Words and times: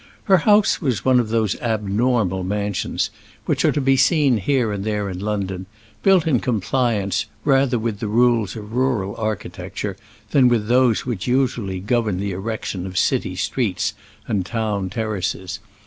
Her 0.23 0.37
house 0.37 0.81
was 0.81 1.05
one 1.05 1.19
of 1.19 1.29
those 1.29 1.55
abnormal 1.61 2.43
mansions, 2.43 3.11
which 3.45 3.63
are 3.63 3.71
to 3.71 3.79
be 3.79 3.95
seen 3.95 4.37
here 4.37 4.71
and 4.71 4.83
there 4.83 5.07
in 5.11 5.19
London, 5.19 5.67
built 6.01 6.25
in 6.25 6.39
compliance 6.39 7.27
rather 7.45 7.77
with 7.77 7.99
the 7.99 8.07
rules 8.07 8.55
of 8.55 8.73
rural 8.73 9.15
architecture, 9.17 9.95
than 10.31 10.47
with 10.47 10.67
those 10.67 11.05
which 11.05 11.27
usually 11.27 11.79
govern 11.79 12.19
the 12.19 12.31
erection 12.31 12.87
of 12.87 12.97
city 12.97 13.35
streets 13.35 13.93
and 14.27 14.43
town 14.43 14.89
terraces. 14.89 15.59